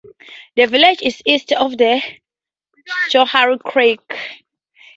[0.55, 2.01] The village is east of the
[3.11, 3.99] Schoharie Creek.